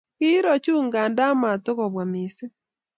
Kiiro 0.17 0.53
chu 0.65 0.73
nganda 0.87 1.23
matukobwa 1.41 2.01
missing 2.11 2.53